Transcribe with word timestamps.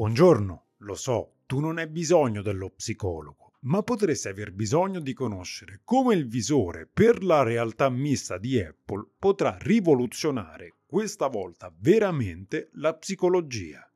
Buongiorno, 0.00 0.64
lo 0.78 0.94
so, 0.94 1.40
tu 1.44 1.60
non 1.60 1.76
hai 1.76 1.86
bisogno 1.86 2.40
dello 2.40 2.70
psicologo, 2.70 3.52
ma 3.64 3.82
potresti 3.82 4.28
aver 4.28 4.50
bisogno 4.50 4.98
di 4.98 5.12
conoscere 5.12 5.82
come 5.84 6.14
il 6.14 6.26
visore 6.26 6.88
per 6.90 7.22
la 7.22 7.42
realtà 7.42 7.90
mista 7.90 8.38
di 8.38 8.58
Apple 8.58 9.06
potrà 9.18 9.58
rivoluzionare 9.60 10.76
questa 10.86 11.26
volta 11.26 11.70
veramente 11.76 12.70
la 12.76 12.94
psicologia. 12.94 13.86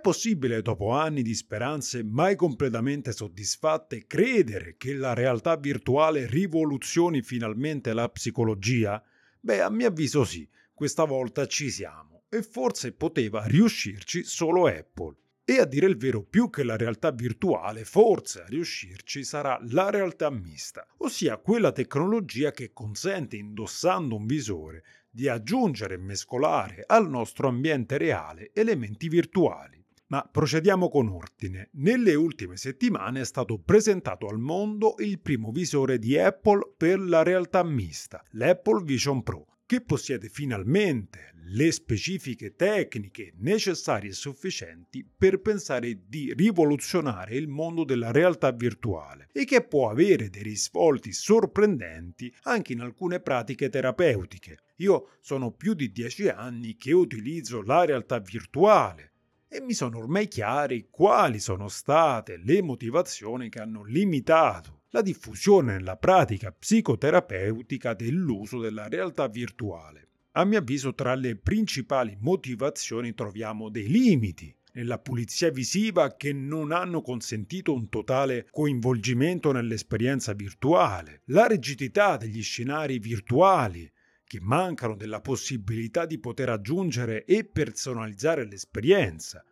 È 0.00 0.02
possibile, 0.02 0.62
dopo 0.62 0.92
anni 0.92 1.20
di 1.20 1.34
speranze 1.34 2.02
mai 2.02 2.34
completamente 2.34 3.12
soddisfatte, 3.12 4.06
credere 4.06 4.76
che 4.78 4.94
la 4.94 5.12
realtà 5.12 5.56
virtuale 5.56 6.26
rivoluzioni 6.26 7.20
finalmente 7.20 7.92
la 7.92 8.08
psicologia? 8.08 9.04
Beh, 9.40 9.60
a 9.60 9.68
mio 9.68 9.88
avviso 9.88 10.24
sì, 10.24 10.48
questa 10.72 11.04
volta 11.04 11.46
ci 11.46 11.70
siamo 11.70 12.22
e 12.30 12.42
forse 12.42 12.92
poteva 12.92 13.44
riuscirci 13.44 14.24
solo 14.24 14.68
Apple. 14.68 15.16
E 15.44 15.58
a 15.58 15.66
dire 15.66 15.86
il 15.86 15.98
vero, 15.98 16.22
più 16.22 16.48
che 16.48 16.62
la 16.64 16.78
realtà 16.78 17.10
virtuale, 17.10 17.84
forse 17.84 18.40
a 18.40 18.46
riuscirci 18.46 19.22
sarà 19.22 19.60
la 19.68 19.90
realtà 19.90 20.30
mista, 20.30 20.86
ossia 20.96 21.36
quella 21.36 21.72
tecnologia 21.72 22.52
che 22.52 22.72
consente, 22.72 23.36
indossando 23.36 24.16
un 24.16 24.24
visore, 24.24 24.82
di 25.10 25.28
aggiungere 25.28 25.96
e 25.96 25.98
mescolare 25.98 26.84
al 26.86 27.06
nostro 27.06 27.48
ambiente 27.48 27.98
reale 27.98 28.50
elementi 28.54 29.06
virtuali. 29.06 29.79
Ma 30.10 30.28
procediamo 30.28 30.88
con 30.88 31.08
ordine. 31.08 31.68
Nelle 31.74 32.16
ultime 32.16 32.56
settimane 32.56 33.20
è 33.20 33.24
stato 33.24 33.60
presentato 33.60 34.26
al 34.26 34.40
mondo 34.40 34.96
il 34.98 35.20
primo 35.20 35.52
visore 35.52 36.00
di 36.00 36.18
Apple 36.18 36.74
per 36.76 36.98
la 36.98 37.22
realtà 37.22 37.62
mista, 37.62 38.20
l'Apple 38.30 38.82
Vision 38.82 39.22
Pro, 39.22 39.46
che 39.66 39.80
possiede 39.80 40.28
finalmente 40.28 41.32
le 41.52 41.70
specifiche 41.70 42.56
tecniche 42.56 43.34
necessarie 43.36 44.10
e 44.10 44.14
sufficienti 44.14 45.08
per 45.16 45.40
pensare 45.40 46.00
di 46.08 46.34
rivoluzionare 46.36 47.36
il 47.36 47.46
mondo 47.46 47.84
della 47.84 48.10
realtà 48.10 48.50
virtuale 48.50 49.28
e 49.32 49.44
che 49.44 49.62
può 49.62 49.90
avere 49.90 50.28
dei 50.28 50.42
risvolti 50.42 51.12
sorprendenti 51.12 52.34
anche 52.42 52.72
in 52.72 52.80
alcune 52.80 53.20
pratiche 53.20 53.68
terapeutiche. 53.68 54.58
Io 54.78 55.10
sono 55.20 55.52
più 55.52 55.74
di 55.74 55.92
dieci 55.92 56.26
anni 56.26 56.76
che 56.76 56.90
utilizzo 56.90 57.62
la 57.62 57.84
realtà 57.84 58.18
virtuale 58.18 59.09
e 59.52 59.60
mi 59.60 59.72
sono 59.72 59.98
ormai 59.98 60.28
chiari 60.28 60.86
quali 60.88 61.40
sono 61.40 61.66
state 61.66 62.36
le 62.36 62.62
motivazioni 62.62 63.48
che 63.48 63.58
hanno 63.58 63.84
limitato 63.84 64.82
la 64.90 65.02
diffusione 65.02 65.72
nella 65.72 65.96
pratica 65.96 66.52
psicoterapeutica 66.52 67.94
dell'uso 67.94 68.60
della 68.60 68.86
realtà 68.86 69.26
virtuale. 69.26 70.08
A 70.32 70.44
mio 70.44 70.58
avviso 70.58 70.94
tra 70.94 71.16
le 71.16 71.34
principali 71.34 72.16
motivazioni 72.20 73.12
troviamo 73.12 73.68
dei 73.70 73.88
limiti 73.88 74.54
nella 74.74 74.98
pulizia 74.98 75.50
visiva 75.50 76.14
che 76.14 76.32
non 76.32 76.70
hanno 76.70 77.02
consentito 77.02 77.74
un 77.74 77.88
totale 77.88 78.46
coinvolgimento 78.52 79.50
nell'esperienza 79.50 80.32
virtuale, 80.32 81.22
la 81.26 81.46
rigidità 81.46 82.16
degli 82.16 82.42
scenari 82.42 83.00
virtuali 83.00 83.90
che 84.30 84.38
mancano 84.40 84.94
della 84.94 85.20
possibilità 85.20 86.06
di 86.06 86.20
poter 86.20 86.50
aggiungere 86.50 87.24
e 87.24 87.44
personalizzare 87.44 88.46
l'esperienza 88.46 89.44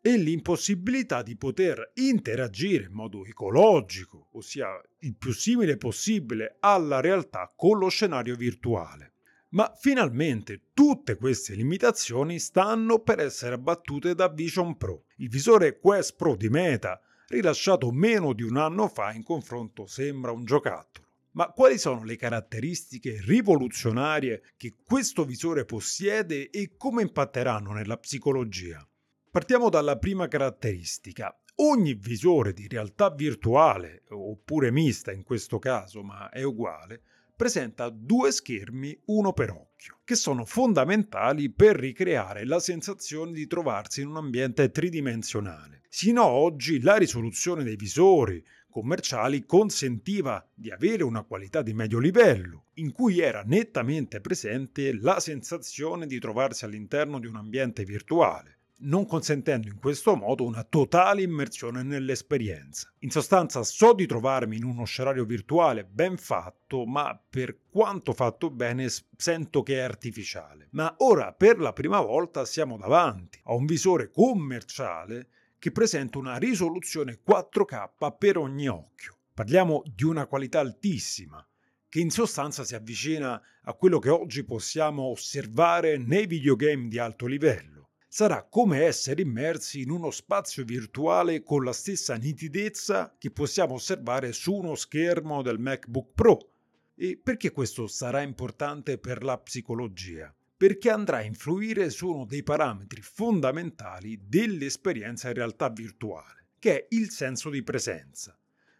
e 0.00 0.16
l'impossibilità 0.16 1.22
di 1.22 1.36
poter 1.36 1.92
interagire 1.94 2.86
in 2.86 2.94
modo 2.94 3.24
ecologico, 3.24 4.30
ossia 4.32 4.66
il 5.02 5.14
più 5.14 5.32
simile 5.32 5.76
possibile 5.76 6.56
alla 6.58 6.98
realtà 6.98 7.52
con 7.54 7.78
lo 7.78 7.86
scenario 7.86 8.34
virtuale. 8.34 9.12
Ma 9.50 9.72
finalmente 9.78 10.62
tutte 10.74 11.14
queste 11.14 11.54
limitazioni 11.54 12.40
stanno 12.40 12.98
per 12.98 13.20
essere 13.20 13.54
abbattute 13.54 14.16
da 14.16 14.26
Vision 14.26 14.76
Pro, 14.76 15.04
il 15.18 15.28
visore 15.28 15.78
Quest 15.78 16.16
Pro 16.16 16.34
di 16.34 16.48
Meta, 16.48 17.00
rilasciato 17.28 17.92
meno 17.92 18.32
di 18.32 18.42
un 18.42 18.56
anno 18.56 18.88
fa 18.88 19.12
in 19.12 19.22
confronto 19.22 19.86
sembra 19.86 20.32
un 20.32 20.44
giocattolo. 20.44 21.03
Ma 21.34 21.48
quali 21.48 21.78
sono 21.78 22.04
le 22.04 22.14
caratteristiche 22.14 23.20
rivoluzionarie 23.20 24.52
che 24.56 24.76
questo 24.84 25.24
visore 25.24 25.64
possiede 25.64 26.48
e 26.50 26.74
come 26.76 27.02
impatteranno 27.02 27.72
nella 27.72 27.96
psicologia? 27.96 28.86
Partiamo 29.32 29.68
dalla 29.68 29.98
prima 29.98 30.28
caratteristica. 30.28 31.36
Ogni 31.56 31.94
visore 31.94 32.52
di 32.52 32.68
realtà 32.68 33.10
virtuale, 33.10 34.04
oppure 34.10 34.70
mista 34.70 35.10
in 35.10 35.24
questo 35.24 35.58
caso, 35.58 36.04
ma 36.04 36.30
è 36.30 36.44
uguale, 36.44 37.02
presenta 37.36 37.88
due 37.90 38.30
schermi 38.30 38.96
uno 39.06 39.32
per 39.32 39.50
occhio, 39.50 39.98
che 40.04 40.14
sono 40.14 40.44
fondamentali 40.44 41.50
per 41.50 41.74
ricreare 41.74 42.44
la 42.44 42.60
sensazione 42.60 43.32
di 43.32 43.48
trovarsi 43.48 44.02
in 44.02 44.08
un 44.08 44.18
ambiente 44.18 44.70
tridimensionale. 44.70 45.82
Sino 45.88 46.22
a 46.22 46.30
oggi 46.30 46.80
la 46.80 46.96
risoluzione 46.96 47.64
dei 47.64 47.76
visori, 47.76 48.44
commerciali 48.74 49.46
consentiva 49.46 50.44
di 50.52 50.72
avere 50.72 51.04
una 51.04 51.22
qualità 51.22 51.62
di 51.62 51.72
medio 51.72 52.00
livello, 52.00 52.64
in 52.74 52.90
cui 52.90 53.20
era 53.20 53.44
nettamente 53.46 54.20
presente 54.20 54.92
la 54.92 55.20
sensazione 55.20 56.06
di 56.06 56.18
trovarsi 56.18 56.64
all'interno 56.64 57.20
di 57.20 57.28
un 57.28 57.36
ambiente 57.36 57.84
virtuale, 57.84 58.58
non 58.78 59.06
consentendo 59.06 59.68
in 59.68 59.78
questo 59.78 60.16
modo 60.16 60.42
una 60.42 60.64
totale 60.64 61.22
immersione 61.22 61.84
nell'esperienza. 61.84 62.92
In 62.98 63.12
sostanza 63.12 63.62
so 63.62 63.92
di 63.92 64.06
trovarmi 64.06 64.56
in 64.56 64.64
uno 64.64 64.84
scenario 64.84 65.24
virtuale 65.24 65.84
ben 65.84 66.16
fatto, 66.16 66.84
ma 66.84 67.16
per 67.30 67.58
quanto 67.70 68.12
fatto 68.12 68.50
bene 68.50 68.88
sento 69.16 69.62
che 69.62 69.76
è 69.76 69.82
artificiale. 69.82 70.66
Ma 70.72 70.92
ora 70.98 71.32
per 71.32 71.60
la 71.60 71.72
prima 71.72 72.00
volta 72.00 72.44
siamo 72.44 72.76
davanti 72.76 73.38
a 73.44 73.54
un 73.54 73.66
visore 73.66 74.10
commerciale 74.10 75.28
che 75.64 75.72
presenta 75.72 76.18
una 76.18 76.36
risoluzione 76.36 77.20
4K 77.26 78.18
per 78.18 78.36
ogni 78.36 78.68
occhio. 78.68 79.16
Parliamo 79.32 79.82
di 79.86 80.04
una 80.04 80.26
qualità 80.26 80.60
altissima, 80.60 81.42
che 81.88 82.00
in 82.00 82.10
sostanza 82.10 82.64
si 82.64 82.74
avvicina 82.74 83.40
a 83.62 83.72
quello 83.72 83.98
che 83.98 84.10
oggi 84.10 84.44
possiamo 84.44 85.04
osservare 85.04 85.96
nei 85.96 86.26
videogame 86.26 86.88
di 86.88 86.98
alto 86.98 87.24
livello. 87.24 87.92
Sarà 88.06 88.46
come 88.46 88.82
essere 88.82 89.22
immersi 89.22 89.80
in 89.80 89.88
uno 89.88 90.10
spazio 90.10 90.64
virtuale 90.64 91.42
con 91.42 91.64
la 91.64 91.72
stessa 91.72 92.14
nitidezza 92.16 93.14
che 93.16 93.30
possiamo 93.30 93.72
osservare 93.72 94.34
su 94.34 94.52
uno 94.52 94.74
schermo 94.74 95.40
del 95.40 95.58
MacBook 95.58 96.10
Pro. 96.12 96.50
E 96.94 97.16
perché 97.16 97.52
questo 97.52 97.86
sarà 97.86 98.20
importante 98.20 98.98
per 98.98 99.24
la 99.24 99.38
psicologia? 99.38 100.30
Perché 100.56 100.90
andrà 100.90 101.18
a 101.18 101.22
influire 101.22 101.90
su 101.90 102.08
uno 102.08 102.24
dei 102.24 102.42
parametri 102.42 103.02
fondamentali 103.02 104.20
dell'esperienza 104.26 105.28
in 105.28 105.34
realtà 105.34 105.68
virtuale, 105.70 106.46
che 106.58 106.74
è 106.76 106.86
il 106.90 107.10
senso 107.10 107.50
di 107.50 107.62
presenza. 107.62 108.38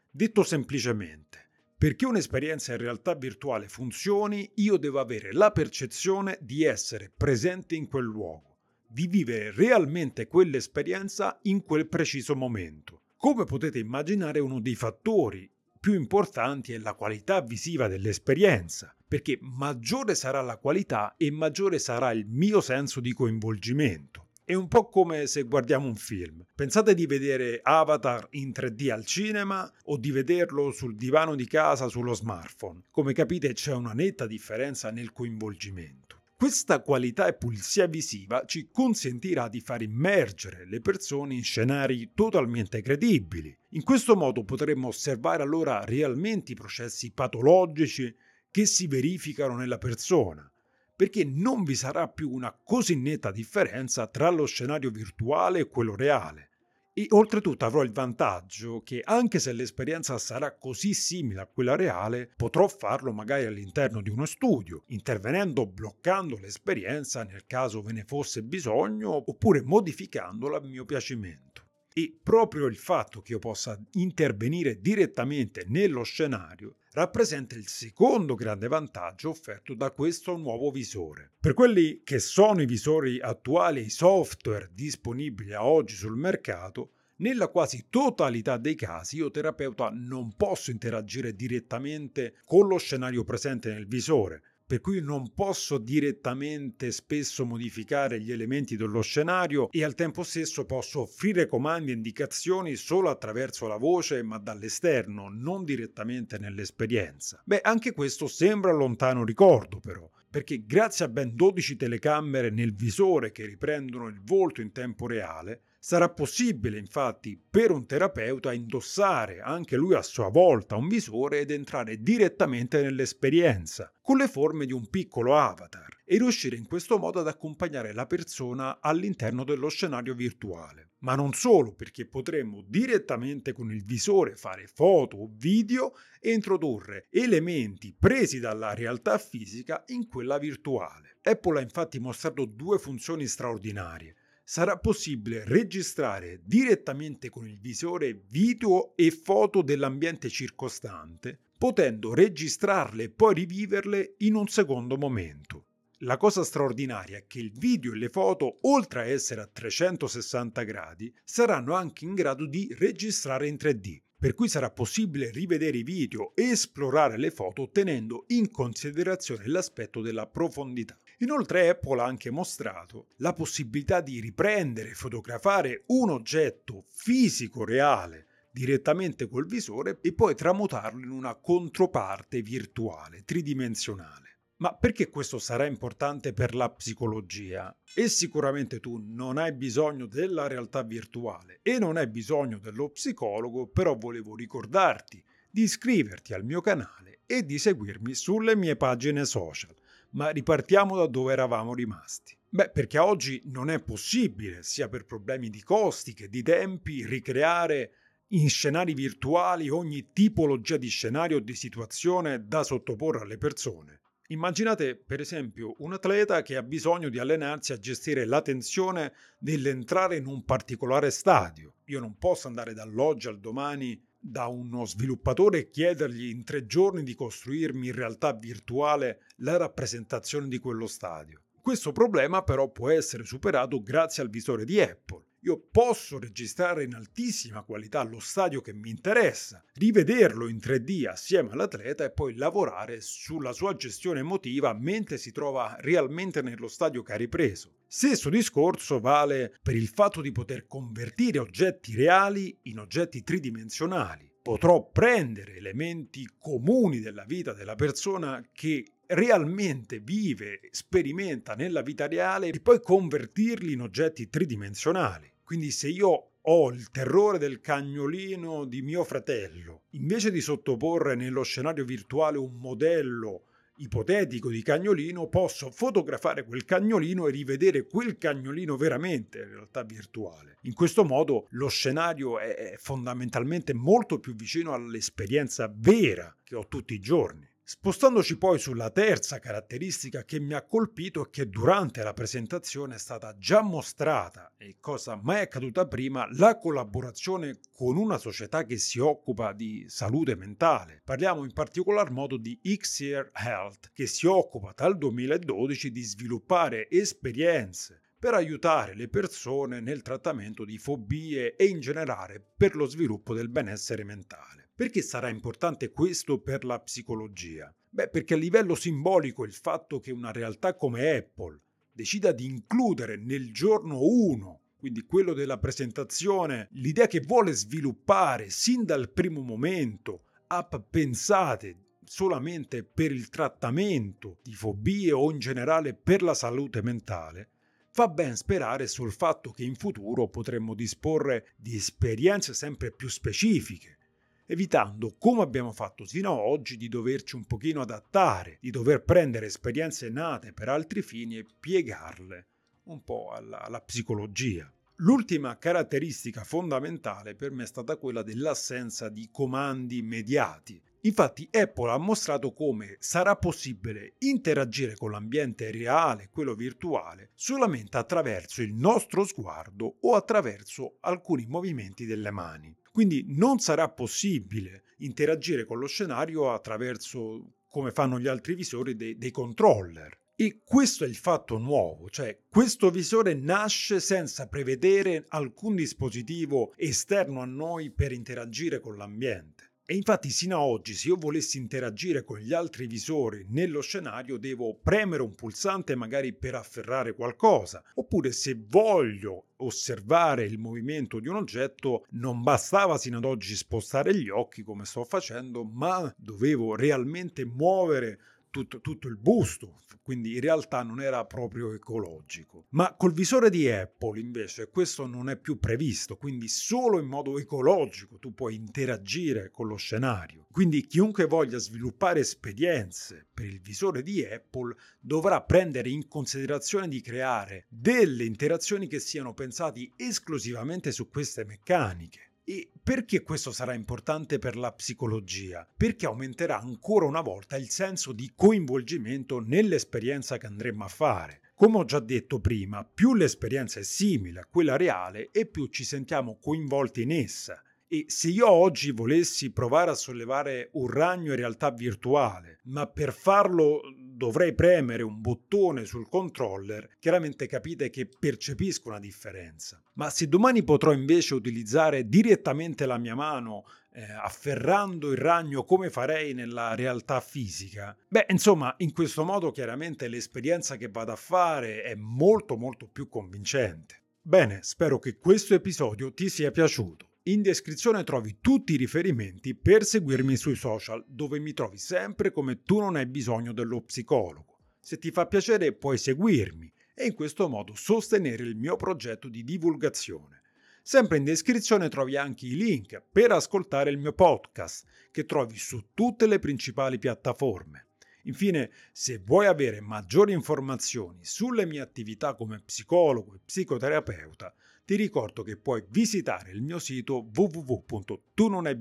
Detto 0.09 0.43
semplicemente, 0.45 1.51
perché 1.77 2.07
un'esperienza 2.07 2.73
in 2.73 2.79
realtà 2.79 3.15
virtuale 3.15 3.69
funzioni, 3.69 4.51
io 4.57 4.77
devo 4.77 5.01
avere 5.01 5.33
la 5.33 5.51
percezione 5.51 6.39
di 6.41 6.65
essere 6.65 7.13
presente 7.15 7.75
in 7.75 7.89
quel 7.89 8.05
luogo, 8.05 8.59
di 8.87 9.07
vivere 9.07 9.51
realmente 9.51 10.27
quell'esperienza 10.27 11.39
in 11.43 11.63
quel 11.63 11.89
preciso 11.89 12.37
momento. 12.37 13.03
Come 13.17 13.45
potete 13.45 13.79
immaginare, 13.81 14.39
uno 14.39 14.61
dei 14.61 14.77
fattori 14.77 15.51
più 15.85 15.93
importanti 15.93 16.73
è 16.73 16.79
la 16.79 16.95
qualità 16.95 17.43
visiva 17.43 17.89
dell'esperienza, 17.89 18.97
perché 19.07 19.39
maggiore 19.43 20.15
sarà 20.15 20.41
la 20.41 20.57
qualità 20.57 21.15
e 21.19 21.31
maggiore 21.31 21.79
sarà 21.79 22.11
il 22.13 22.25
mio 22.27 22.63
senso 22.63 23.01
di 23.01 23.13
coinvolgimento. 23.13 24.29
È 24.45 24.55
un 24.55 24.67
po' 24.67 24.89
come 24.89 25.27
se 25.27 25.43
guardiamo 25.43 25.87
un 25.87 25.95
film. 25.95 26.43
Pensate 26.55 26.95
di 26.95 27.05
vedere 27.05 27.61
Avatar 27.63 28.29
in 28.31 28.53
3D 28.57 28.91
al 28.91 29.05
cinema 29.05 29.71
o 29.85 29.99
di 29.99 30.11
vederlo 30.11 30.71
sul 30.71 30.97
divano 30.97 31.35
di 31.35 31.47
casa 31.47 31.89
sullo 31.89 32.15
smartphone. 32.15 32.85
Come 32.91 33.13
capite 33.13 33.53
c'è 33.53 33.75
una 33.75 33.93
netta 33.93 34.27
differenza 34.27 34.91
nel 34.91 35.13
coinvolgimento. 35.13 36.14
Questa 36.37 36.81
qualità 36.83 37.29
e 37.29 37.35
pulizia 37.35 37.87
visiva 37.87 38.45
ci 38.45 38.69
consentirà 38.71 39.49
di 39.49 39.61
far 39.61 39.83
immergere 39.83 40.67
le 40.67 40.81
persone 40.81 41.35
in 41.35 41.45
scenari 41.45 42.11
totalmente 42.13 42.83
credibili. 42.83 43.57
In 43.71 43.85
questo 43.85 44.17
modo 44.17 44.45
potremo 44.45 44.89
osservare 44.89 45.43
allora 45.43 45.85
realmente 45.85 46.53
i 46.53 46.57
processi 46.57 47.13
patologici 47.13 48.15
che 48.51 48.67
si 48.67 48.89
verificano 48.89 49.57
nella 49.57 49.79
persona, 49.79 50.51
perché 50.97 51.25
non 51.25 51.63
vi 51.63 51.77
sarà 51.77 52.09
più 52.09 52.31
una 52.31 52.53
così 52.53 52.97
netta 52.97 53.31
differenza 53.31 54.07
tra 54.09 54.29
lo 54.31 54.45
scenario 54.45 54.91
virtuale 54.91 55.61
e 55.61 55.69
quello 55.69 55.95
reale. 55.95 56.51
E 56.97 57.07
oltretutto 57.09 57.65
avrò 57.65 57.83
il 57.83 57.91
vantaggio 57.91 58.81
che 58.85 59.01
anche 59.05 59.41
se 59.41 59.53
l'esperienza 59.53 60.17
sarà 60.17 60.57
così 60.57 60.95
simile 60.95 61.41
a 61.41 61.47
quella 61.47 61.75
reale, 61.75 62.31
potrò 62.37 62.69
farlo 62.69 63.13
magari 63.13 63.47
all'interno 63.47 64.01
di 64.01 64.11
uno 64.11 64.27
studio, 64.27 64.85
intervenendo 64.87 65.67
bloccando 65.67 66.39
l'esperienza 66.39 67.25
nel 67.25 67.47
caso 67.49 67.83
ve 67.83 67.95
ne 67.95 68.05
fosse 68.05 68.45
bisogno 68.45 69.29
oppure 69.29 69.63
modificandola 69.63 70.59
a 70.59 70.61
mio 70.61 70.85
piacimento. 70.85 71.65
E 71.93 72.17
proprio 72.23 72.67
il 72.67 72.77
fatto 72.77 73.23
che 73.23 73.33
io 73.33 73.41
possa 73.41 73.77
intervenire 73.95 74.81
direttamente 74.81 75.65
nello 75.67 76.05
scenario 76.05 76.77
rappresenta 76.95 77.57
il 77.57 77.67
secondo 77.67 78.35
grande 78.35 78.69
vantaggio 78.69 79.31
offerto 79.31 79.75
da 79.75 79.91
questo 79.91 80.37
nuovo 80.37 80.71
visore. 80.71 81.33
Per 81.41 81.53
quelli 81.53 82.03
che 82.05 82.21
sono 82.21 82.63
i 82.63 82.67
visori 82.67 83.21
attuali 83.21 83.81
e 83.81 83.85
i 83.85 83.91
software 83.91 84.71
disponibili 84.73 85.53
a 85.53 85.65
oggi 85.65 85.97
sul 85.97 86.17
mercato, 86.17 86.93
nella 87.17 87.49
quasi 87.49 87.87
totalità 87.91 88.57
dei 88.57 88.75
casi 88.75 89.17
io 89.17 89.31
terapeuta 89.31 89.91
non 89.93 90.35
posso 90.37 90.71
interagire 90.71 91.35
direttamente 91.35 92.37
con 92.45 92.67
lo 92.67 92.77
scenario 92.79 93.25
presente 93.25 93.73
nel 93.73 93.87
visore, 93.87 94.43
per 94.75 94.83
cui 94.83 95.01
non 95.01 95.33
posso 95.33 95.79
direttamente 95.79 96.91
spesso 96.91 97.47
modificare 97.47 98.21
gli 98.21 98.33
elementi 98.33 98.77
dello 98.77 99.03
scenario 99.03 99.71
e 99.71 99.85
al 99.85 99.95
tempo 99.95 100.25
stesso 100.25 100.65
posso 100.65 101.03
offrire 101.03 101.47
comandi 101.47 101.93
e 101.93 101.95
indicazioni 101.95 102.75
solo 102.75 103.09
attraverso 103.09 103.69
la 103.69 103.77
voce 103.77 104.25
ma 104.25 104.37
dall'esterno, 104.39 105.29
non 105.29 105.63
direttamente 105.63 106.39
nell'esperienza. 106.39 107.41
Beh, 107.45 107.61
anche 107.63 107.93
questo 107.93 108.27
sembra 108.27 108.73
lontano 108.73 109.25
ricordo 109.25 109.79
però, 109.79 110.11
perché 110.29 110.65
grazie 110.67 111.05
a 111.05 111.09
ben 111.09 111.37
12 111.37 111.77
telecamere 111.77 112.51
nel 112.51 112.75
visore 112.75 113.31
che 113.31 113.47
riprendono 113.47 114.09
il 114.09 114.21
volto 114.25 114.61
in 114.61 114.73
tempo 114.73 115.07
reale, 115.07 115.63
Sarà 115.87 116.09
possibile 116.09 116.79
infatti 116.79 117.39
per 117.39 117.71
un 117.71 117.85
terapeuta 117.85 118.55
indossare 118.55 119.41
anche 119.41 119.77
lui 119.77 119.93
a 119.93 120.01
sua 120.01 120.31
volta 120.31 120.77
un 120.77 120.89
visore 120.89 121.41
ed 121.41 121.51
entrare 121.51 122.01
direttamente 122.01 122.81
nell'esperienza, 122.81 123.93
con 124.01 124.17
le 124.17 124.27
forme 124.27 124.65
di 124.65 124.73
un 124.73 124.89
piccolo 124.89 125.37
avatar, 125.37 126.01
e 126.07 126.17
riuscire 126.17 126.57
in 126.57 126.65
questo 126.65 126.97
modo 126.97 127.21
ad 127.21 127.29
accompagnare 127.29 127.93
la 127.93 128.07
persona 128.07 128.81
all'interno 128.81 129.45
dello 129.45 129.69
scenario 129.69 130.15
virtuale. 130.15 130.93
Ma 131.01 131.17
non 131.17 131.35
solo, 131.35 131.75
perché 131.75 132.07
potremmo 132.07 132.65
direttamente 132.67 133.53
con 133.53 133.71
il 133.71 133.85
visore 133.85 134.37
fare 134.37 134.67
foto 134.67 135.19
o 135.19 135.31
video 135.37 135.93
e 136.19 136.33
introdurre 136.33 137.09
elementi 137.11 137.95
presi 137.95 138.41
dalla 138.41 138.73
realtà 138.73 139.19
fisica 139.19 139.85
in 139.89 140.09
quella 140.09 140.39
virtuale. 140.39 141.19
Apple 141.21 141.59
ha 141.59 141.63
infatti 141.63 141.99
mostrato 141.99 142.47
due 142.47 142.79
funzioni 142.79 143.27
straordinarie 143.27 144.15
sarà 144.45 144.79
possibile 144.79 145.43
registrare 145.47 146.41
direttamente 146.45 147.31
con 147.31 147.49
il 147.49 147.59
visore 147.59 148.25
video 148.29 148.95
e 148.95 149.11
foto 149.11 149.63
dell'ambiente 149.63 150.29
circostante, 150.29 151.39
potendo 151.57 152.13
registrarle 152.13 153.05
e 153.05 153.11
poi 153.11 153.35
riviverle 153.35 154.17
in 154.19 154.35
un 154.35 154.47
secondo 154.47 154.99
momento. 154.99 155.67
La 155.99 156.19
cosa 156.19 156.45
straordinaria 156.45 157.17
è 157.17 157.27
che 157.27 157.39
il 157.39 157.53
video 157.53 157.95
e 157.95 157.97
le 157.97 158.11
foto, 158.11 158.59
oltre 158.63 159.01
a 159.01 159.07
essere 159.07 159.41
a 159.41 159.49
360 159.51 160.63
gradi, 160.63 161.15
saranno 161.25 161.73
anche 161.73 162.05
in 162.05 162.15
grado 162.15 162.47
di 162.47 162.69
registrare 162.79 163.49
in 163.49 163.55
3D, 163.55 164.01
per 164.19 164.35
cui 164.35 164.49
sarà 164.49 164.71
possibile 164.71 165.31
rivedere 165.31 165.79
i 165.79 165.83
video 165.83 166.35
e 166.35 166.51
esplorare 166.51 167.17
le 167.17 167.31
foto 167.31 167.71
tenendo 167.71 168.25
in 168.29 168.51
considerazione 168.51 169.47
l'aspetto 169.47 170.03
della 170.03 170.27
profondità. 170.27 170.99
Inoltre 171.19 171.69
Apple 171.69 172.01
ha 172.01 172.05
anche 172.05 172.31
mostrato 172.31 173.09
la 173.19 173.33
possibilità 173.33 174.01
di 174.01 174.21
riprendere 174.21 174.91
e 174.91 174.95
fotografare 174.95 175.85
un 175.87 176.11
oggetto 176.11 176.87
fisico 176.89 177.65
reale 177.65 178.27
direttamente 178.51 179.29
col 179.29 179.47
visore 179.47 179.99
e 180.01 180.13
poi 180.13 180.35
tramutarlo 180.35 181.05
in 181.05 181.11
una 181.11 181.35
controparte 181.35 182.43
virtuale, 182.43 183.23
tridimensionale. 183.25 184.39
Ma 184.57 184.73
perché 184.75 185.11
questo 185.11 185.39
sarà 185.39 185.67
importante 185.67 186.33
per 186.33 186.55
la 186.55 186.71
psicologia? 186.71 187.77
E 187.95 188.09
sicuramente 188.09 188.79
tu 188.79 189.03
non 189.05 189.37
hai 189.39 189.53
bisogno 189.53 190.07
della 190.07 190.47
realtà 190.47 190.83
virtuale 190.83 191.59
e 191.63 191.79
non 191.79 191.97
hai 191.97 192.07
bisogno 192.07 192.59
dello 192.59 192.91
psicologo, 192.91 193.67
però 193.67 193.97
volevo 193.97 194.37
ricordarti 194.37 195.23
di 195.51 195.63
iscriverti 195.63 196.35
al 196.35 196.45
mio 196.45 196.61
canale 196.61 197.21
e 197.27 197.45
di 197.45 197.59
seguirmi 197.59 198.15
sulle 198.15 198.55
mie 198.55 198.77
pagine 198.77 199.25
social 199.25 199.75
ma 200.15 200.31
ripartiamo 200.31 200.97
da 200.97 201.07
dove 201.07 201.33
eravamo 201.33 201.75
rimasti. 201.75 202.37
Beh, 202.49 202.71
perché 202.71 202.99
oggi 202.99 203.43
non 203.47 203.69
è 203.69 203.81
possibile, 203.81 204.63
sia 204.63 204.89
per 204.89 205.05
problemi 205.05 205.51
di 205.51 205.63
costi 205.63 206.15
che 206.15 206.29
di 206.29 206.43
tempi, 206.43 207.05
ricreare 207.05 207.93
in 208.29 208.49
scenari 208.49 208.95
virtuali 208.95 209.69
ogni 209.69 210.11
tipologia 210.13 210.77
di 210.77 210.89
scenario 210.89 211.39
o 211.39 211.41
di 211.41 211.55
situazione 211.55 212.47
da 212.47 212.63
sottoporre 212.63 213.23
alle 213.23 213.39
persone. 213.39 214.01
Immaginate 214.29 214.97
per 214.97 215.21
esempio 215.21 215.75
un 215.79 215.93
atleta 215.93 216.43
che 216.43 216.57
ha 216.57 216.63
bisogno 216.63 217.09
di 217.09 217.19
allenarsi 217.19 217.73
a 217.73 217.79
gestire 217.79 218.25
la 218.25 218.41
tensione 218.41 219.13
nell'entrare 219.41 220.17
in 220.17 220.27
un 220.27 220.45
particolare 220.45 221.11
stadio. 221.11 221.75
Io 221.87 222.01
non 222.01 222.17
posso 222.17 222.47
andare 222.47 222.73
dall'oggi 222.73 223.29
al 223.29 223.39
domani 223.39 224.01
da 224.27 224.47
uno 224.47 224.87
sviluppatore 224.87 225.59
e 225.59 225.71
chiedergli 225.71 226.31
in 226.31 226.45
tre 226.45 226.65
giorni 226.65 227.03
di 227.03 227.15
costruirmi 227.15 227.89
in 227.89 227.95
realtà 227.95 228.33
virtuale 228.33 229.25
la 229.37 229.59
rappresentazione 229.59 230.49
di 230.49 230.59
quello 230.59 230.87
stadio. 230.87 231.43
Questo 231.61 231.93
problema 231.93 232.43
però 232.43 232.71
può 232.71 232.89
essere 232.89 233.25
superato 233.25 233.83
grazie 233.83 234.23
al 234.23 234.31
visore 234.31 234.65
di 234.65 234.81
Apple 234.81 235.25
io 235.45 235.63
posso 235.71 236.19
registrare 236.19 236.85
in 236.85 236.95
altissima 236.95 237.63
qualità 237.63 238.03
lo 238.03 238.19
stadio 238.19 238.63
che 238.63 238.73
mi 238.73 238.89
interessa, 238.89 239.63
rivederlo 239.75 240.49
in 240.49 240.57
3D 240.57 241.07
assieme 241.07 241.51
all'atleta 241.53 242.05
e 242.05 242.11
poi 242.11 242.35
lavorare 242.35 243.03
sulla 243.03 243.53
sua 243.53 243.77
gestione 243.77 244.21
emotiva 244.21 244.73
mentre 244.73 245.19
si 245.19 245.33
trova 245.33 245.77
realmente 245.81 246.41
nello 246.41 246.69
stadio 246.69 247.03
che 247.03 247.13
ha 247.13 247.17
ripreso. 247.17 247.75
Stesso 247.87 248.31
discorso 248.31 249.01
vale 249.01 249.55
per 249.63 249.77
il 249.77 249.89
fatto 249.89 250.23
di 250.23 250.33
poter 250.33 250.67
convertire 250.67 251.39
oggetti 251.39 251.95
reali 251.95 252.59
in 252.63 252.79
oggetti 252.79 253.23
tridimensionali. 253.23 254.33
Potrò 254.41 254.91
prendere 254.91 255.57
elementi 255.57 256.27
comuni 256.39 257.01
della 257.01 257.25
vita 257.25 257.53
della 257.53 257.75
persona 257.75 258.43
che 258.51 258.85
realmente 259.07 260.01
vive, 260.01 260.61
sperimenta 260.71 261.55
nella 261.55 261.83
vita 261.83 262.07
reale 262.07 262.49
e 262.49 262.61
poi 262.61 262.81
convertirli 262.81 263.73
in 263.73 263.83
oggetti 263.83 264.29
tridimensionali. 264.29 265.33
Quindi 265.45 265.71
se 265.71 265.89
io 265.89 266.31
ho 266.41 266.71
il 266.71 266.91
terrore 266.91 267.39
del 267.39 267.61
cagnolino 267.61 268.65
di 268.65 268.83
mio 268.83 269.05
fratello, 269.05 269.83
invece 269.91 270.31
di 270.31 270.41
sottoporre 270.41 271.15
nello 271.15 271.43
scenario 271.43 271.85
virtuale 271.85 272.39
un 272.39 272.55
modello 272.55 273.45
ipotetico 273.77 274.51
di 274.51 274.63
cagnolino, 274.63 275.29
posso 275.29 275.71
fotografare 275.71 276.45
quel 276.45 276.65
cagnolino 276.65 277.27
e 277.27 277.31
rivedere 277.31 277.87
quel 277.87 278.19
cagnolino 278.19 278.77
veramente 278.77 279.39
in 279.39 279.49
realtà 279.51 279.83
virtuale. 279.83 280.59
In 280.63 280.75
questo 280.75 281.05
modo 281.05 281.47
lo 281.51 281.69
scenario 281.69 282.39
è 282.39 282.77
fondamentalmente 282.79 283.75
molto 283.75 284.21
più 284.21 284.35
vicino 284.35 284.73
all'esperienza 284.73 285.73
vera 285.75 286.35
che 286.43 286.55
ho 286.55 286.67
tutti 286.69 286.95
i 286.95 287.01
giorni. 287.01 287.47
Spostandoci 287.67 288.37
poi 288.37 288.59
sulla 288.59 288.91
terza 288.91 289.39
caratteristica 289.39 290.23
che 290.25 290.39
mi 290.39 290.53
ha 290.53 290.67
colpito 290.67 291.25
e 291.25 291.31
che 291.31 291.49
durante 291.49 292.03
la 292.03 292.13
presentazione 292.13 292.97
è 292.97 292.99
stata 292.99 293.35
già 293.39 293.63
mostrata 293.63 294.53
e 294.59 294.77
cosa 294.81 295.19
mai 295.23 295.41
accaduta 295.41 295.87
prima, 295.87 296.29
la 296.33 296.59
collaborazione 296.59 297.61
con 297.73 297.97
una 297.97 298.19
società 298.19 298.67
che 298.67 298.77
si 298.77 298.99
occupa 298.99 299.55
di 299.55 299.87
salute 299.89 300.37
mentale. 300.37 301.01
Parliamo 301.03 301.43
in 301.43 301.55
particolar 301.55 302.11
modo 302.11 302.37
di 302.37 302.61
Xear 302.61 303.31
Health 303.33 303.93
che 303.95 304.07
si 304.09 304.27
occupa 304.27 304.75
dal 304.77 304.99
2012 304.99 305.91
di 305.91 306.03
sviluppare 306.03 306.91
esperienze 306.91 308.03
per 308.19 308.35
aiutare 308.35 308.95
le 308.95 309.09
persone 309.09 309.81
nel 309.81 310.03
trattamento 310.03 310.67
di 310.67 310.77
fobie 310.77 311.57
e 311.57 311.65
in 311.65 311.81
generale 311.81 312.45
per 312.55 312.77
lo 312.77 312.85
sviluppo 312.85 313.33
del 313.33 313.49
benessere 313.49 314.05
mentale. 314.05 314.64
Perché 314.77 315.03
sarà 315.03 315.29
importante 315.29 315.93
questo 315.93 316.41
per 316.41 316.65
la 316.65 316.81
psicologia? 316.81 317.73
Beh, 317.89 318.09
perché 318.09 318.35
a 318.35 318.37
livello 318.37 318.75
simbolico 318.75 319.45
il 319.45 319.53
fatto 319.53 320.01
che 320.01 320.11
una 320.11 320.33
realtà 320.33 320.75
come 320.75 321.15
Apple 321.15 321.61
decida 321.93 322.33
di 322.33 322.47
includere 322.47 323.17
nel 323.17 323.53
giorno 323.53 324.01
1, 324.03 324.63
quindi 324.77 325.03
quello 325.03 325.33
della 325.33 325.61
presentazione, 325.61 326.67
l'idea 326.73 327.07
che 327.07 327.21
vuole 327.21 327.53
sviluppare 327.53 328.51
sin 328.51 328.85
dal 328.85 329.13
primo 329.13 329.43
momento 329.43 330.25
app 330.49 330.75
pensate 330.91 331.99
solamente 332.05 332.83
per 332.83 333.13
il 333.13 333.29
trattamento 333.29 334.39
di 334.43 334.55
fobie 334.55 335.13
o 335.13 335.31
in 335.31 335.39
generale 335.39 335.95
per 335.95 336.21
la 336.21 336.35
salute 336.35 336.83
mentale, 336.83 337.51
fa 337.93 338.09
ben 338.09 338.35
sperare 338.35 338.89
sul 338.89 339.13
fatto 339.13 339.53
che 339.53 339.63
in 339.63 339.77
futuro 339.77 340.27
potremmo 340.27 340.75
disporre 340.75 341.55
di 341.57 341.77
esperienze 341.77 342.55
sempre 342.55 342.91
più 342.91 343.09
specifiche 343.09 343.99
evitando, 344.47 345.17
come 345.19 345.43
abbiamo 345.43 345.73
fatto 345.73 346.05
sino 346.07 346.33
ad 346.33 346.39
oggi, 346.39 346.77
di 346.77 346.89
doverci 346.89 347.37
un 347.37 347.45
pochino 347.45 347.81
adattare, 347.81 348.59
di 348.61 348.71
dover 348.71 349.03
prendere 349.03 349.47
esperienze 349.47 350.11
nate 350.11 350.53
per 350.53 350.69
altri 350.69 351.03
fini 351.03 351.39
e 351.39 351.47
piegarle 351.59 352.47
un 352.85 353.03
po' 353.03 353.31
alla, 353.31 353.63
alla 353.63 353.81
psicologia. 353.81 354.71
L'ultima 354.99 355.59
caratteristica 355.59 356.45
fondamentale 356.45 357.35
per 357.35 357.51
me 357.51 357.65
è 357.65 357.67
stata 357.67 357.97
quella 357.97 358.23
dell'assenza 358.23 359.09
di 359.09 359.29
comandi 359.33 359.99
immediati. 359.99 360.81
Infatti 361.01 361.49
Apple 361.51 361.91
ha 361.91 361.99
mostrato 361.99 362.53
come 362.53 362.97
sarà 363.01 363.37
possibile 363.37 364.15
interagire 364.19 364.97
con 364.97 365.11
l'ambiente 365.11 365.71
reale 365.71 366.31
quello 366.31 366.55
virtuale 366.55 367.31
solamente 367.35 367.97
attraverso 367.97 368.63
il 368.63 368.73
nostro 368.73 369.25
sguardo 369.25 369.97
o 370.01 370.15
attraverso 370.15 370.97
alcuni 371.01 371.45
movimenti 371.47 372.07
delle 372.07 372.31
mani. 372.31 372.75
Quindi 372.95 373.25
non 373.27 373.59
sarà 373.59 373.89
possibile 373.89 374.85
interagire 374.99 375.65
con 375.65 375.81
lo 375.81 375.89
scenario 375.89 376.53
attraverso, 376.53 377.55
come 377.69 377.91
fanno 377.91 378.21
gli 378.21 378.29
altri 378.29 378.55
visori, 378.55 378.95
dei, 378.95 379.19
dei 379.19 379.33
controller. 379.33 380.17
E 380.37 380.61
questo 380.63 381.03
è 381.03 381.09
il 381.09 381.17
fatto 381.17 381.59
nuovo, 381.59 382.09
cioè 382.09 382.39
questo 382.49 382.91
visore 382.91 383.35
nasce 383.35 383.99
senza 383.99 384.47
prevedere 384.47 385.25
alcun 385.27 385.75
dispositivo 385.75 386.73
esterno 386.77 387.41
a 387.41 387.47
noi 387.47 387.91
per 387.91 388.13
interagire 388.13 388.79
con 388.79 388.97
l'ambiente. 388.97 389.73
E 389.87 389.95
infatti 389.95 390.31
sino 390.31 390.57
a 390.57 390.65
oggi 390.65 390.95
se 390.95 391.09
io 391.09 391.17
volessi 391.17 391.59
interagire 391.59 392.25
con 392.25 392.39
gli 392.39 392.55
altri 392.55 392.87
visori 392.87 393.45
nello 393.51 393.83
scenario 393.83 394.39
devo 394.39 394.79
premere 394.83 395.21
un 395.21 395.35
pulsante 395.35 395.95
magari 395.95 396.33
per 396.33 396.55
afferrare 396.55 397.13
qualcosa, 397.13 397.85
oppure 397.97 398.33
se 398.33 398.59
voglio 398.67 399.49
osservare 399.57 400.45
il 400.45 400.59
movimento 400.59 401.21
di 401.21 401.29
un 401.29 401.37
oggetto 401.37 402.07
non 402.13 402.41
bastava 402.41 402.97
sino 402.97 403.19
ad 403.19 403.27
oggi 403.27 403.55
spostare 403.55 404.17
gli 404.17 404.31
occhi 404.31 404.63
come 404.63 404.87
sto 404.87 405.05
facendo, 405.05 405.65
ma 405.65 406.11
dovevo 406.17 406.77
realmente 406.77 407.45
muovere 407.45 408.19
tutto, 408.55 408.81
tutto, 408.81 409.09
il 409.09 409.17
busto, 409.17 409.81
quindi 410.01 410.35
in 410.35 410.41
realtà 410.41 410.85
non 410.85 411.01
era 411.01 411.25
proprio 411.25 411.73
ecologico. 411.73 412.67
Ma 412.69 412.95
col 412.95 413.13
visore 413.13 413.51
di 413.51 413.69
Apple 413.69 414.21
invece 414.21 414.71
questo 414.71 415.07
non 415.07 415.29
è 415.29 415.37
più 415.37 415.59
previsto, 415.59 416.17
quindi 416.17 416.47
solo 416.47 417.01
in 417.01 417.07
modo 417.07 417.37
ecologico 417.37 418.21
tu 418.21 418.33
puoi 418.33 418.55
interagire 418.55 419.51
con 419.51 419.67
lo 419.67 419.75
scenario. 419.75 420.47
Quindi 420.53 420.87
chiunque 420.87 421.25
voglia 421.27 421.59
sviluppare 421.59 422.21
esperienze 422.21 423.27
per 423.35 423.47
il 423.47 423.61
visore 423.61 424.05
di 424.05 424.25
Apple 424.25 424.77
dovrà 425.01 425.43
prendere 425.43 425.89
in 425.89 426.07
considerazione 426.07 426.87
di 426.87 427.01
creare 427.01 427.67
delle 427.69 428.23
interazioni 428.23 428.87
che 428.87 429.01
siano 429.01 429.35
pensate 429.35 429.91
esclusivamente 429.97 430.93
su 430.93 431.09
queste 431.09 431.45
meccaniche. 431.45 432.34
E 432.47 432.71
perché 432.83 433.23
questo 433.23 433.53
sarà 433.53 433.73
importante 433.73 434.39
per 434.39 434.57
la 434.57 434.71
psicologia? 434.71 435.67
Perché 435.75 436.05
aumenterà 436.05 436.61
ancora 436.61 437.07
una 437.07 437.23
volta 437.23 437.57
il 437.57 437.71
senso 437.71 438.13
di 438.13 438.33
coinvolgimento 438.37 439.41
nell'esperienza 439.41 440.37
che 440.37 440.45
andremo 440.45 440.85
a 440.85 440.89
fare. 440.89 441.41
Come 441.55 441.79
ho 441.79 441.85
già 441.87 442.01
detto 442.01 442.41
prima, 442.41 442.85
più 442.85 443.15
l'esperienza 443.15 443.81
è 443.81 443.83
simile 443.83 444.41
a 444.41 444.47
quella 444.47 444.77
reale 444.77 445.31
e 445.31 445.47
più 445.47 445.69
ci 445.69 445.85
sentiamo 445.85 446.37
coinvolti 446.39 447.01
in 447.01 447.13
essa. 447.13 447.63
E 447.89 448.05
se 448.09 448.29
io 448.29 448.51
oggi 448.51 448.91
volessi 448.91 449.51
provare 449.51 449.93
a 449.93 449.95
sollevare 449.95 450.69
un 450.73 450.89
ragno 450.89 451.31
in 451.31 451.39
realtà 451.39 451.71
virtuale, 451.71 452.59
ma 452.65 452.87
per 452.87 453.15
farlo 453.15 453.81
dovrei 454.15 454.55
premere 454.55 455.03
un 455.03 455.21
bottone 455.21 455.85
sul 455.85 456.09
controller, 456.09 456.89
chiaramente 456.99 457.47
capite 457.47 457.91
che 457.91 458.07
percepisco 458.07 458.89
una 458.89 458.99
differenza. 458.99 459.83
Ma 459.95 460.11
se 460.11 460.29
domani 460.29 460.63
potrò 460.63 460.93
invece 460.93 461.35
utilizzare 461.35 462.09
direttamente 462.09 462.87
la 462.87 462.99
mia 462.99 463.15
mano 463.15 463.65
eh, 463.93 464.03
afferrando 464.03 465.13
il 465.13 465.19
ragno 465.19 465.65
come 465.65 465.91
farei 465.91 466.35
nella 466.35 466.75
realtà 466.75 467.21
fisica, 467.21 467.97
beh, 468.09 468.27
insomma, 468.29 468.75
in 468.79 468.93
questo 468.93 469.25
modo 469.25 469.51
chiaramente 469.51 470.09
l'esperienza 470.09 470.77
che 470.77 470.89
vado 470.89 471.13
a 471.13 471.17
fare 471.17 471.83
è 471.83 471.95
molto 471.95 472.57
molto 472.57 472.87
più 472.87 473.09
convincente. 473.09 474.03
Bene, 474.21 474.61
spero 474.63 474.99
che 474.99 475.19
questo 475.19 475.55
episodio 475.55 476.13
ti 476.13 476.29
sia 476.29 476.51
piaciuto. 476.51 477.09
In 477.27 477.41
descrizione 477.41 478.05
trovi 478.05 478.37
tutti 478.43 478.75
i 478.75 478.77
riferimenti 478.77 479.55
per 479.55 479.83
seguirmi 479.83 480.37
sui 480.37 480.57
social, 480.57 481.03
dove 481.09 481.39
mi 481.39 481.55
trovi 481.55 481.79
sempre 481.79 482.31
come 482.31 482.65
tu 482.65 482.81
non 482.81 482.97
hai 482.97 483.07
bisogno 483.07 483.55
dello 483.55 483.81
psicologo. 483.81 484.59
Se 484.79 484.99
ti 484.99 485.11
fa 485.11 485.27
piacere 485.27 485.73
puoi 485.73 485.97
seguirmi 485.97 486.71
e 486.93 487.07
in 487.07 487.15
questo 487.15 487.49
modo 487.49 487.75
sostenere 487.75 488.43
il 488.43 488.57
mio 488.57 488.77
progetto 488.77 489.29
di 489.31 489.43
divulgazione. 489.43 490.43
Sempre 490.83 491.17
in 491.17 491.25
descrizione 491.25 491.89
trovi 491.89 492.19
anche 492.19 492.45
i 492.45 492.57
link 492.57 493.03
per 493.11 493.33
ascoltare 493.33 493.89
il 493.89 493.97
mio 493.97 494.13
podcast, 494.13 494.87
che 495.11 495.25
trovi 495.25 495.57
su 495.57 495.93
tutte 495.95 496.27
le 496.27 496.39
principali 496.39 496.99
piattaforme. 496.99 497.87
Infine, 498.25 498.71
se 498.93 499.17
vuoi 499.25 499.47
avere 499.47 499.81
maggiori 499.81 500.35
informazioni 500.35 501.25
sulle 501.25 501.65
mie 501.65 501.81
attività 501.81 502.35
come 502.35 502.61
psicologo 502.61 503.35
e 503.35 503.41
psicoterapeuta, 503.43 504.55
ti 504.85 504.97
ricordo 504.97 505.43
che 505.43 505.57
puoi 505.57 505.83
visitare 505.89 506.53
il 506.53 506.63
mio 506.63 506.79
sito 506.79 507.29
www.tunonhai 507.35 508.77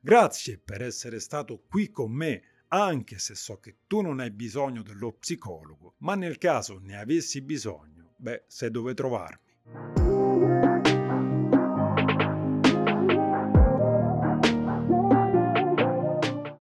Grazie 0.00 0.58
per 0.58 0.82
essere 0.82 1.18
stato 1.18 1.64
qui 1.68 1.90
con 1.90 2.12
me, 2.12 2.42
anche 2.68 3.18
se 3.18 3.34
so 3.34 3.58
che 3.58 3.78
tu 3.86 4.00
non 4.00 4.20
hai 4.20 4.30
bisogno 4.30 4.82
dello 4.82 5.12
psicologo, 5.12 5.94
ma 5.98 6.14
nel 6.14 6.38
caso 6.38 6.78
ne 6.78 6.96
avessi 6.98 7.42
bisogno, 7.42 8.14
beh, 8.16 8.44
sai 8.46 8.70
dove 8.70 8.94
trovarmi. 8.94 10.09